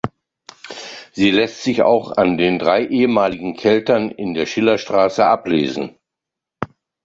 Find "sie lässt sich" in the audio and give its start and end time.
1.11-1.83